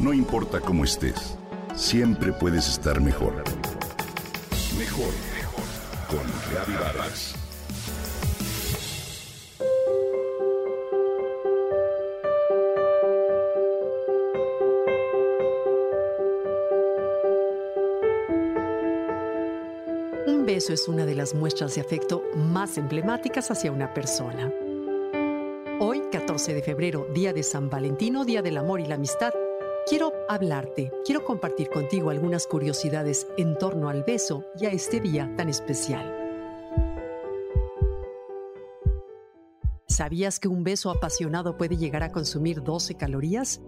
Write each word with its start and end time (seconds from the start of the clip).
No 0.00 0.14
importa 0.14 0.60
cómo 0.60 0.84
estés, 0.84 1.36
siempre 1.76 2.32
puedes 2.32 2.66
estar 2.66 3.02
mejor. 3.02 3.34
Mejor, 4.78 5.12
mejor. 5.34 5.64
Con 6.08 6.20
Reavivadas. 6.50 7.34
Un 20.26 20.46
beso 20.46 20.72
es 20.72 20.88
una 20.88 21.04
de 21.04 21.14
las 21.14 21.34
muestras 21.34 21.74
de 21.74 21.82
afecto 21.82 22.22
más 22.34 22.78
emblemáticas 22.78 23.50
hacia 23.50 23.70
una 23.70 23.92
persona. 23.92 24.50
Hoy, 25.78 26.00
14 26.10 26.54
de 26.54 26.62
febrero, 26.62 27.06
día 27.12 27.34
de 27.34 27.42
San 27.42 27.68
Valentino, 27.68 28.24
día 28.24 28.40
del 28.40 28.56
amor 28.56 28.80
y 28.80 28.86
la 28.86 28.94
amistad, 28.94 29.34
quiero 29.90 30.12
hablarte, 30.28 30.92
quiero 31.04 31.24
compartir 31.24 31.68
contigo 31.68 32.10
algunas 32.10 32.46
curiosidades 32.46 33.26
en 33.36 33.58
torno 33.58 33.88
al 33.88 34.04
beso 34.04 34.44
y 34.56 34.66
a 34.66 34.70
este 34.70 35.00
día 35.00 35.34
tan 35.36 35.48
especial. 35.48 36.16
¿Sabías 39.88 40.38
que 40.38 40.46
un 40.46 40.62
beso 40.62 40.90
apasionado 40.90 41.56
puede 41.56 41.76
llegar 41.76 42.04
a 42.04 42.12
consumir 42.12 42.62
12 42.62 42.94
calorías? 42.94 43.60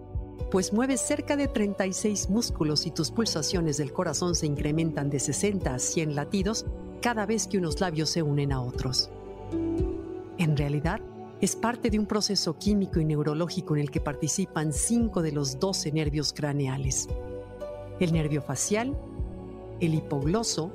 Pues 0.49 0.71
mueves 0.71 1.01
cerca 1.01 1.35
de 1.35 1.49
36 1.49 2.29
músculos 2.29 2.85
y 2.85 2.91
tus 2.91 3.11
pulsaciones 3.11 3.75
del 3.75 3.91
corazón 3.91 4.33
se 4.33 4.45
incrementan 4.45 5.09
de 5.09 5.19
60 5.19 5.75
a 5.75 5.77
100 5.77 6.15
latidos 6.15 6.65
cada 7.01 7.25
vez 7.25 7.47
que 7.47 7.57
unos 7.57 7.81
labios 7.81 8.09
se 8.09 8.23
unen 8.23 8.53
a 8.53 8.61
otros. 8.61 9.11
En 10.37 10.55
realidad, 10.55 11.01
es 11.43 11.57
parte 11.57 11.89
de 11.89 11.99
un 11.99 12.05
proceso 12.05 12.57
químico 12.57 13.01
y 13.01 13.03
neurológico 13.03 13.75
en 13.75 13.81
el 13.81 13.91
que 13.91 13.99
participan 13.99 14.71
5 14.71 15.21
de 15.21 15.33
los 15.33 15.59
12 15.59 15.91
nervios 15.91 16.31
craneales. 16.31 17.09
El 17.99 18.13
nervio 18.13 18.41
facial, 18.41 18.97
el 19.81 19.93
hipogloso, 19.93 20.71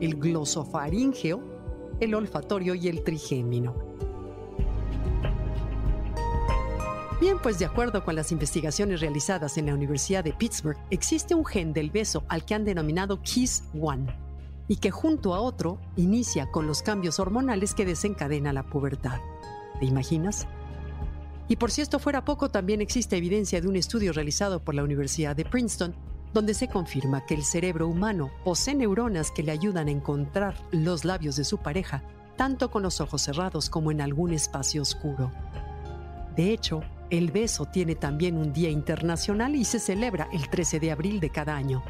el 0.00 0.14
glosofaríngeo, 0.14 1.42
el 2.00 2.14
olfatorio 2.14 2.74
y 2.74 2.88
el 2.88 3.04
trigémino. 3.04 3.74
Bien, 7.20 7.36
pues 7.42 7.58
de 7.58 7.66
acuerdo 7.66 8.02
con 8.02 8.14
las 8.14 8.32
investigaciones 8.32 9.02
realizadas 9.02 9.58
en 9.58 9.66
la 9.66 9.74
Universidad 9.74 10.24
de 10.24 10.32
Pittsburgh, 10.32 10.78
existe 10.88 11.34
un 11.34 11.44
gen 11.44 11.74
del 11.74 11.90
beso 11.90 12.24
al 12.28 12.46
que 12.46 12.54
han 12.54 12.64
denominado 12.64 13.20
KISS-1 13.20 14.16
y 14.66 14.76
que 14.76 14.90
junto 14.90 15.34
a 15.34 15.40
otro 15.40 15.76
inicia 15.96 16.50
con 16.50 16.66
los 16.66 16.80
cambios 16.80 17.20
hormonales 17.20 17.74
que 17.74 17.84
desencadena 17.84 18.54
la 18.54 18.62
pubertad. 18.62 19.20
¿Te 19.80 19.86
imaginas? 19.86 20.46
Y 21.48 21.56
por 21.56 21.72
si 21.72 21.80
esto 21.80 21.98
fuera 21.98 22.24
poco, 22.24 22.48
también 22.48 22.80
existe 22.80 23.16
evidencia 23.16 23.60
de 23.60 23.66
un 23.66 23.74
estudio 23.74 24.12
realizado 24.12 24.62
por 24.62 24.76
la 24.76 24.84
Universidad 24.84 25.34
de 25.34 25.44
Princeton, 25.44 25.96
donde 26.32 26.54
se 26.54 26.68
confirma 26.68 27.26
que 27.26 27.34
el 27.34 27.42
cerebro 27.42 27.88
humano 27.88 28.30
posee 28.44 28.76
neuronas 28.76 29.32
que 29.32 29.42
le 29.42 29.50
ayudan 29.50 29.88
a 29.88 29.90
encontrar 29.90 30.54
los 30.70 31.04
labios 31.04 31.34
de 31.34 31.44
su 31.44 31.58
pareja, 31.58 32.04
tanto 32.36 32.70
con 32.70 32.84
los 32.84 33.00
ojos 33.00 33.22
cerrados 33.22 33.68
como 33.68 33.90
en 33.90 34.00
algún 34.00 34.32
espacio 34.32 34.82
oscuro. 34.82 35.32
De 36.36 36.52
hecho, 36.52 36.82
el 37.10 37.32
beso 37.32 37.66
tiene 37.66 37.96
también 37.96 38.36
un 38.36 38.52
día 38.52 38.70
internacional 38.70 39.56
y 39.56 39.64
se 39.64 39.80
celebra 39.80 40.28
el 40.32 40.48
13 40.48 40.78
de 40.78 40.92
abril 40.92 41.18
de 41.18 41.30
cada 41.30 41.56
año. 41.56 41.82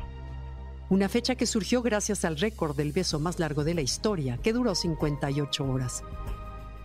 Una 0.89 1.09
fecha 1.09 1.35
que 1.35 1.47
surgió 1.47 1.83
gracias 1.83 2.25
al 2.25 2.39
récord 2.39 2.75
del 2.75 2.93
beso 2.93 3.21
más 3.21 3.39
largo 3.39 3.63
de 3.63 3.75
la 3.75 3.83
historia, 3.83 4.39
que 4.39 4.55
duró 4.55 4.75
58 4.75 5.65
horas. 5.65 6.03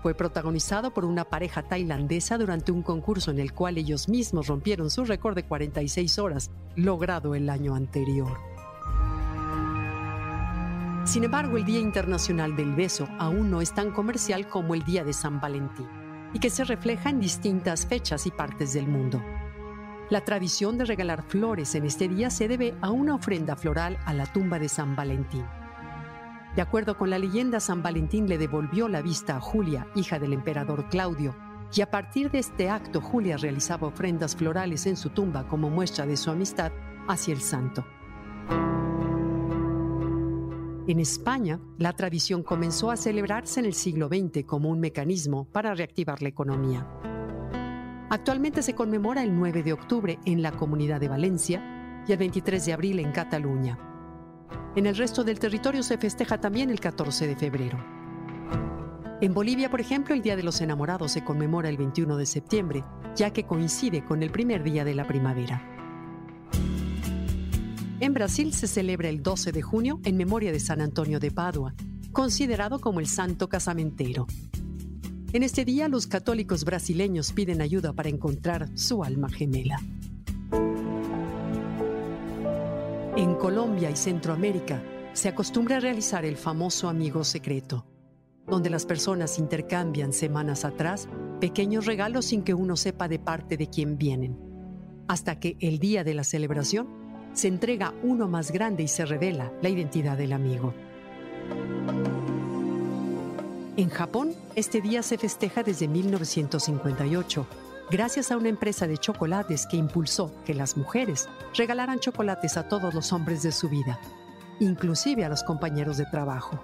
Fue 0.06 0.14
protagonizado 0.14 0.94
por 0.94 1.04
una 1.04 1.26
pareja 1.26 1.64
tailandesa 1.64 2.38
durante 2.38 2.72
un 2.72 2.84
concurso 2.84 3.32
en 3.32 3.40
el 3.40 3.54
cual 3.54 3.80
ellos 3.80 4.08
mismos 4.08 4.46
rompieron 4.46 4.92
su 4.92 5.04
récord 5.04 5.34
de 5.34 5.46
46 5.46 6.20
horas, 6.20 6.52
logrado 6.76 7.34
el 7.34 7.50
año 7.50 7.74
anterior. 7.74 8.38
Sin 11.06 11.24
embargo, 11.24 11.58
el 11.58 11.66
Día 11.66 11.80
Internacional 11.80 12.56
del 12.56 12.76
Beso 12.76 13.08
aún 13.18 13.50
no 13.50 13.62
es 13.62 13.74
tan 13.74 13.90
comercial 13.90 14.48
como 14.48 14.76
el 14.76 14.84
Día 14.84 15.04
de 15.04 15.12
San 15.12 15.42
Valentín, 15.42 15.88
y 16.34 16.40
que 16.40 16.52
se 16.52 16.66
refleja 16.66 17.10
en 17.10 17.20
distintas 17.20 17.88
fechas 17.88 18.28
y 18.28 18.30
partes 18.30 18.74
del 18.74 18.88
mundo. 18.88 19.24
La 20.12 20.24
tradición 20.24 20.78
de 20.78 20.86
regalar 20.86 21.24
flores 21.24 21.74
en 21.74 21.84
este 21.84 22.08
día 22.08 22.30
se 22.30 22.48
debe 22.48 22.76
a 22.82 22.92
una 22.92 23.16
ofrenda 23.16 23.56
floral 23.56 23.98
a 24.06 24.14
la 24.14 24.32
tumba 24.32 24.60
de 24.60 24.70
San 24.70 24.96
Valentín. 24.96 25.46
De 26.56 26.62
acuerdo 26.62 26.98
con 26.98 27.10
la 27.10 27.20
leyenda, 27.20 27.60
San 27.60 27.84
Valentín 27.84 28.30
le 28.30 28.38
devolvió 28.38 28.88
la 28.88 29.02
vista 29.02 29.36
a 29.36 29.42
Julia, 29.42 29.88
hija 29.94 30.20
del 30.20 30.32
emperador 30.32 30.88
Claudio, 30.88 31.36
y 31.74 31.82
a 31.82 31.92
partir 31.92 32.32
de 32.32 32.40
este 32.40 32.70
acto 32.70 33.02
Julia 33.02 33.36
realizaba 33.36 33.88
ofrendas 33.88 34.38
florales 34.38 34.86
en 34.86 34.96
su 34.96 35.10
tumba 35.10 35.48
como 35.50 35.70
muestra 35.70 36.06
de 36.06 36.16
su 36.16 36.32
amistad 36.32 36.72
hacia 37.10 37.34
el 37.34 37.42
santo. 37.42 37.86
En 40.88 41.00
España, 41.00 41.60
la 41.78 41.92
tradición 41.92 42.42
comenzó 42.42 42.90
a 42.90 42.96
celebrarse 42.96 43.60
en 43.60 43.66
el 43.66 43.74
siglo 43.74 44.08
XX 44.08 44.46
como 44.46 44.70
un 44.70 44.80
mecanismo 44.80 45.46
para 45.52 45.74
reactivar 45.74 46.22
la 46.22 46.30
economía. 46.30 46.88
Actualmente 48.10 48.62
se 48.62 48.76
conmemora 48.76 49.24
el 49.24 49.36
9 49.36 49.62
de 49.62 49.74
octubre 49.74 50.20
en 50.26 50.42
la 50.42 50.52
Comunidad 50.52 51.02
de 51.02 51.10
Valencia 51.10 52.04
y 52.08 52.14
el 52.14 52.18
23 52.18 52.66
de 52.66 52.74
abril 52.74 53.00
en 53.00 53.12
Cataluña. 53.12 53.95
En 54.76 54.86
el 54.86 54.96
resto 54.96 55.24
del 55.24 55.40
territorio 55.40 55.84
se 55.84 55.98
festeja 55.98 56.40
también 56.40 56.70
el 56.70 56.80
14 56.80 57.28
de 57.28 57.36
febrero. 57.36 57.78
En 59.22 59.34
Bolivia, 59.34 59.70
por 59.70 59.80
ejemplo, 59.80 60.14
el 60.14 60.22
Día 60.22 60.36
de 60.36 60.44
los 60.44 60.60
Enamorados 60.60 61.14
se 61.14 61.24
conmemora 61.24 61.70
el 61.70 61.78
21 61.78 62.18
de 62.18 62.26
septiembre, 62.26 62.84
ya 63.16 63.32
que 63.32 63.46
coincide 63.46 64.04
con 64.04 64.22
el 64.22 64.30
primer 64.30 64.64
día 64.64 64.84
de 64.84 64.94
la 64.94 65.08
primavera. 65.08 65.64
En 68.02 68.14
Brasil 68.14 68.54
se 68.54 68.68
celebra 68.68 69.08
el 69.08 69.24
12 69.24 69.54
de 69.54 69.62
junio 69.62 70.02
en 70.04 70.18
memoria 70.18 70.52
de 70.52 70.60
San 70.60 70.82
Antonio 70.82 71.20
de 71.22 71.32
Padua, 71.32 71.74
considerado 72.12 72.80
como 72.80 73.00
el 73.00 73.08
santo 73.08 73.48
casamentero. 73.48 74.28
En 75.32 75.44
este 75.44 75.64
día 75.64 75.88
los 75.88 76.08
católicos 76.08 76.66
brasileños 76.66 77.32
piden 77.32 77.62
ayuda 77.62 77.94
para 77.94 78.10
encontrar 78.10 78.70
su 78.78 79.04
alma 79.04 79.30
gemela. 79.30 79.80
Colombia 83.38 83.90
y 83.90 83.96
Centroamérica 83.96 84.82
se 85.14 85.30
acostumbra 85.30 85.78
a 85.78 85.80
realizar 85.80 86.26
el 86.26 86.38
famoso 86.38 86.90
amigo 86.90 87.24
secreto, 87.24 87.86
donde 88.48 88.70
las 88.70 88.86
personas 88.86 89.40
intercambian 89.40 90.14
semanas 90.14 90.66
atrás 90.66 91.08
pequeños 91.40 91.86
regalos 91.86 92.26
sin 92.26 92.44
que 92.44 92.54
uno 92.54 92.76
sepa 92.76 93.08
de 93.08 93.20
parte 93.20 93.58
de 93.58 93.68
quién 93.68 93.98
vienen, 93.98 94.38
hasta 95.08 95.40
que 95.40 95.58
el 95.60 95.80
día 95.80 96.04
de 96.04 96.14
la 96.14 96.24
celebración 96.24 96.88
se 97.34 97.48
entrega 97.48 97.94
uno 98.04 98.28
más 98.28 98.52
grande 98.52 98.84
y 98.84 98.88
se 98.88 99.06
revela 99.06 99.52
la 99.62 99.70
identidad 99.70 100.18
del 100.18 100.34
amigo. 100.34 100.74
En 103.78 103.90
Japón, 103.90 104.34
este 104.56 104.80
día 104.80 105.04
se 105.04 105.18
festeja 105.18 105.62
desde 105.62 105.90
1958, 105.90 107.46
gracias 107.90 108.32
a 108.32 108.38
una 108.38 108.50
empresa 108.50 108.88
de 108.88 108.98
chocolates 108.98 109.68
que 109.68 109.78
impulsó 109.78 110.32
que 110.46 110.54
las 110.54 110.78
mujeres 110.78 111.30
regalaran 111.56 112.00
chocolates 112.00 112.58
a 112.58 112.68
todos 112.68 112.94
los 112.94 113.14
hombres 113.14 113.44
de 113.44 113.52
su 113.52 113.70
vida, 113.70 114.00
inclusive 114.60 115.26
a 115.26 115.30
los 115.30 115.44
compañeros 115.44 115.98
de 115.98 116.06
trabajo. 116.06 116.60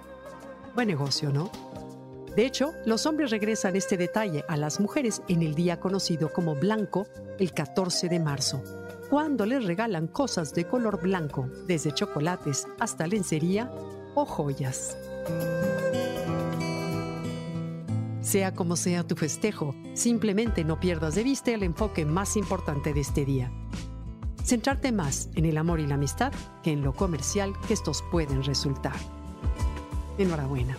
Buen 0.74 0.88
negocio, 0.88 1.30
¿no? 1.30 1.50
De 2.34 2.46
hecho, 2.46 2.72
los 2.86 3.04
hombres 3.04 3.30
regresan 3.30 3.76
este 3.76 3.98
detalle 3.98 4.44
a 4.48 4.56
las 4.56 4.80
mujeres 4.80 5.22
en 5.28 5.42
el 5.42 5.54
día 5.54 5.78
conocido 5.80 6.32
como 6.32 6.54
blanco, 6.54 7.06
el 7.38 7.52
14 7.52 8.08
de 8.08 8.20
marzo, 8.20 8.62
cuando 9.10 9.44
les 9.44 9.64
regalan 9.64 10.06
cosas 10.06 10.54
de 10.54 10.66
color 10.66 11.02
blanco, 11.02 11.46
desde 11.66 11.92
chocolates 11.92 12.66
hasta 12.80 13.06
lencería 13.06 13.70
o 14.14 14.24
joyas. 14.24 14.96
Sea 18.32 18.54
como 18.54 18.76
sea 18.76 19.06
tu 19.06 19.14
festejo, 19.14 19.74
simplemente 19.92 20.64
no 20.64 20.80
pierdas 20.80 21.14
de 21.14 21.22
vista 21.22 21.50
el 21.50 21.62
enfoque 21.62 22.06
más 22.06 22.38
importante 22.38 22.94
de 22.94 23.00
este 23.02 23.26
día. 23.26 23.52
Centrarte 24.42 24.90
más 24.90 25.28
en 25.34 25.44
el 25.44 25.58
amor 25.58 25.80
y 25.80 25.86
la 25.86 25.96
amistad 25.96 26.32
que 26.62 26.72
en 26.72 26.80
lo 26.80 26.94
comercial 26.94 27.52
que 27.68 27.74
estos 27.74 28.02
pueden 28.10 28.42
resultar. 28.42 28.96
Enhorabuena. 30.16 30.78